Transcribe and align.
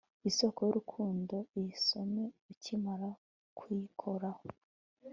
Isoko 0.29 0.59
yurukundo 0.65 1.35
iyisome 1.57 2.23
ukimara 2.51 3.09
kuyikoraho 3.57 4.43